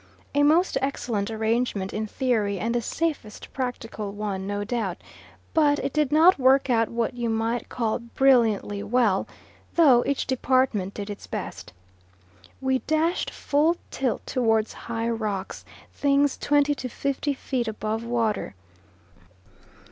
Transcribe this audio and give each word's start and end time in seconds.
A 0.33 0.41
most 0.41 0.79
excellent 0.81 1.29
arrangement 1.29 1.93
in 1.93 2.07
theory 2.07 2.57
and 2.57 2.73
the 2.73 2.81
safest 2.81 3.53
practical 3.53 4.11
one 4.11 4.47
no 4.47 4.63
doubt, 4.63 4.97
but 5.53 5.77
it 5.77 5.93
did 5.93 6.11
not 6.11 6.39
work 6.39 6.71
out 6.71 6.89
what 6.89 7.13
you 7.13 7.29
might 7.29 7.69
call 7.69 7.99
brilliantly 7.99 8.81
well; 8.81 9.27
though 9.75 10.03
each 10.07 10.25
department 10.25 10.95
did 10.95 11.11
its 11.11 11.27
best. 11.27 11.71
We 12.61 12.79
dashed 12.79 13.29
full 13.29 13.77
tilt 13.91 14.25
towards 14.25 14.73
high 14.73 15.09
rocks, 15.11 15.63
things 15.93 16.35
twenty 16.35 16.73
to 16.73 16.89
fifty 16.89 17.35
feet 17.35 17.67
above 17.67 18.03
water. 18.03 18.55